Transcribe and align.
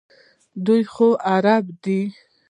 دوی 0.65 0.81
خو 0.93 1.07
عرب 1.31 1.65
دي. 1.83 2.01